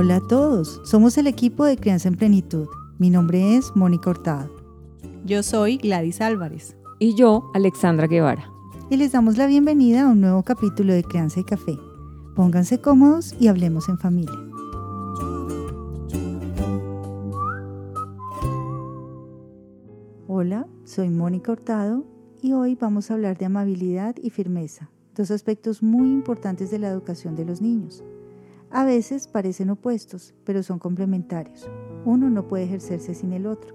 [0.00, 2.68] Hola a todos, somos el equipo de Crianza en Plenitud.
[3.00, 4.48] Mi nombre es Mónica Hurtado.
[5.24, 6.76] Yo soy Gladys Álvarez.
[7.00, 8.48] Y yo, Alexandra Guevara.
[8.90, 11.76] Y les damos la bienvenida a un nuevo capítulo de Crianza y Café.
[12.36, 14.38] Pónganse cómodos y hablemos en familia.
[20.28, 22.04] Hola, soy Mónica Hurtado
[22.40, 26.86] y hoy vamos a hablar de amabilidad y firmeza, dos aspectos muy importantes de la
[26.86, 28.04] educación de los niños.
[28.70, 31.68] A veces parecen opuestos, pero son complementarios.
[32.04, 33.74] Uno no puede ejercerse sin el otro.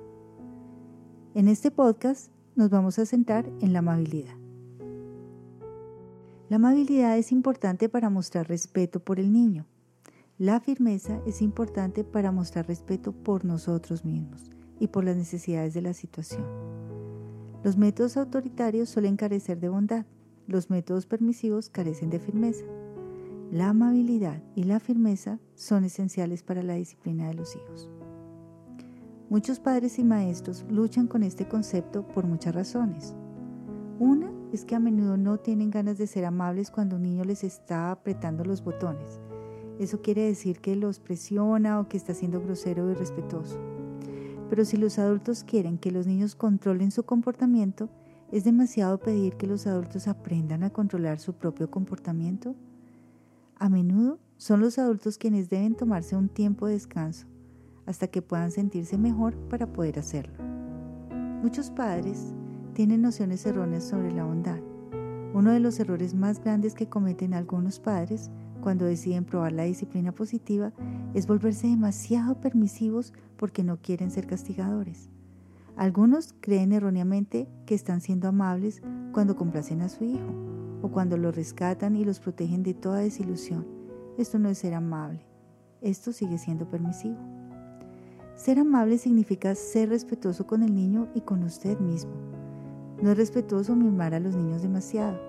[1.34, 4.36] En este podcast nos vamos a centrar en la amabilidad.
[6.50, 9.66] La amabilidad es importante para mostrar respeto por el niño.
[10.38, 15.82] La firmeza es importante para mostrar respeto por nosotros mismos y por las necesidades de
[15.82, 16.46] la situación.
[17.64, 20.06] Los métodos autoritarios suelen carecer de bondad,
[20.46, 22.66] los métodos permisivos carecen de firmeza.
[23.54, 27.88] La amabilidad y la firmeza son esenciales para la disciplina de los hijos.
[29.30, 33.14] Muchos padres y maestros luchan con este concepto por muchas razones.
[34.00, 37.44] Una es que a menudo no tienen ganas de ser amables cuando un niño les
[37.44, 39.20] está apretando los botones.
[39.78, 43.60] Eso quiere decir que los presiona o que está siendo grosero y irrespetuoso.
[44.50, 47.88] Pero si los adultos quieren que los niños controlen su comportamiento,
[48.32, 52.56] ¿es demasiado pedir que los adultos aprendan a controlar su propio comportamiento?
[53.64, 57.28] A menudo son los adultos quienes deben tomarse un tiempo de descanso
[57.86, 60.33] hasta que puedan sentirse mejor para poder hacerlo.
[61.42, 62.33] Muchos padres
[62.73, 64.59] tienen nociones erróneas sobre la bondad.
[65.33, 70.11] Uno de los errores más grandes que cometen algunos padres cuando deciden probar la disciplina
[70.11, 70.73] positiva
[71.14, 75.09] es volverse demasiado permisivos porque no quieren ser castigadores.
[75.77, 78.81] Algunos creen erróneamente que están siendo amables
[79.14, 80.53] cuando complacen a su hijo
[80.84, 83.66] o cuando lo rescatan y los protegen de toda desilusión.
[84.17, 85.26] Esto no es ser amable,
[85.81, 87.17] esto sigue siendo permisivo.
[88.36, 92.11] Ser amable significa ser respetuoso con el niño y con usted mismo.
[93.02, 95.20] No es respetuoso mimar a los niños demasiado.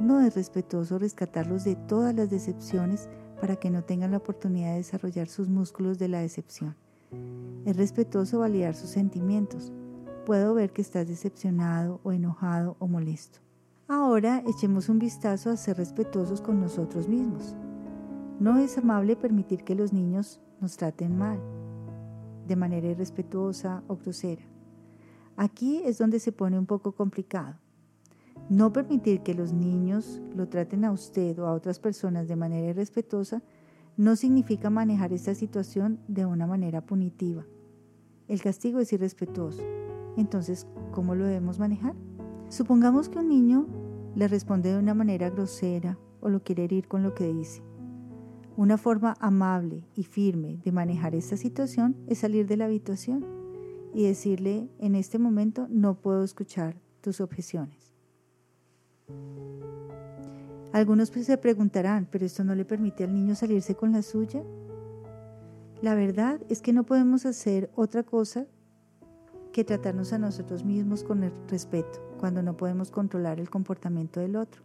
[0.00, 3.08] No es respetuoso rescatarlos de todas las decepciones
[3.40, 6.74] para que no tengan la oportunidad de desarrollar sus músculos de la decepción.
[7.64, 9.72] Es respetuoso validar sus sentimientos.
[10.26, 13.43] Puedo ver que estás decepcionado o enojado o molesto.
[13.86, 17.54] Ahora echemos un vistazo a ser respetuosos con nosotros mismos.
[18.40, 21.38] No es amable permitir que los niños nos traten mal,
[22.48, 24.42] de manera irrespetuosa o grosera.
[25.36, 27.56] Aquí es donde se pone un poco complicado.
[28.48, 32.68] No permitir que los niños lo traten a usted o a otras personas de manera
[32.68, 33.42] irrespetuosa
[33.98, 37.44] no significa manejar esta situación de una manera punitiva.
[38.28, 39.62] El castigo es irrespetuoso.
[40.16, 41.94] Entonces, ¿cómo lo debemos manejar?
[42.54, 43.66] Supongamos que un niño
[44.14, 47.64] le responde de una manera grosera o lo quiere herir con lo que dice.
[48.56, 53.26] Una forma amable y firme de manejar esta situación es salir de la habitación
[53.92, 57.92] y decirle en este momento no puedo escuchar tus objeciones.
[60.72, 64.44] Algunos pues se preguntarán, ¿pero esto no le permite al niño salirse con la suya?
[65.82, 68.46] La verdad es que no podemos hacer otra cosa
[69.54, 74.34] que tratarnos a nosotros mismos con el respeto cuando no podemos controlar el comportamiento del
[74.34, 74.62] otro.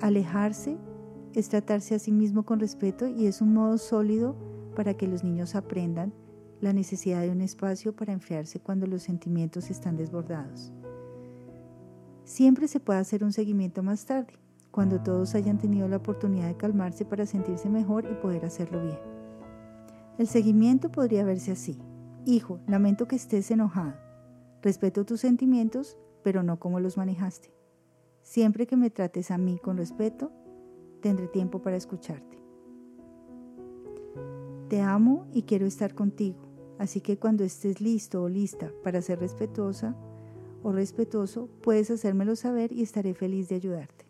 [0.00, 0.78] Alejarse
[1.34, 4.36] es tratarse a sí mismo con respeto y es un modo sólido
[4.74, 6.14] para que los niños aprendan
[6.62, 10.72] la necesidad de un espacio para enfriarse cuando los sentimientos están desbordados.
[12.24, 14.38] Siempre se puede hacer un seguimiento más tarde,
[14.70, 18.98] cuando todos hayan tenido la oportunidad de calmarse para sentirse mejor y poder hacerlo bien.
[20.16, 21.78] El seguimiento podría verse así.
[22.26, 23.94] Hijo, lamento que estés enojado.
[24.62, 27.52] Respeto tus sentimientos, pero no como los manejaste.
[28.22, 30.32] Siempre que me trates a mí con respeto,
[31.02, 32.42] tendré tiempo para escucharte.
[34.70, 36.40] Te amo y quiero estar contigo,
[36.78, 39.94] así que cuando estés listo o lista para ser respetuosa
[40.62, 44.06] o respetuoso, puedes hacérmelo saber y estaré feliz de ayudarte.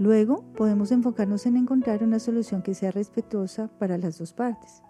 [0.00, 4.82] Luego podemos enfocarnos en encontrar una solución que sea respetuosa para las dos partes.